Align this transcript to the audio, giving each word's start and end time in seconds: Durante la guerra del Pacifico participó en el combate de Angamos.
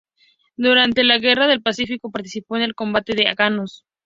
Durante 0.57 1.03
la 1.03 1.19
guerra 1.19 1.45
del 1.45 1.61
Pacifico 1.61 2.09
participó 2.09 2.55
en 2.55 2.63
el 2.63 2.73
combate 2.73 3.13
de 3.13 3.27
Angamos. 3.27 3.85